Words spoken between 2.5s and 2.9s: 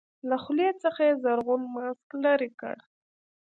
کړ.